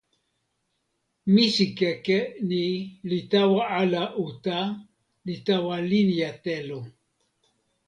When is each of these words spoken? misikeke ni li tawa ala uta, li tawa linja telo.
misikeke 1.33 2.17
ni 2.49 2.63
li 3.09 3.19
tawa 3.31 3.61
ala 3.79 4.03
uta, 4.25 4.59
li 5.25 5.35
tawa 5.47 5.75
linja 5.91 6.29
telo. 6.43 6.79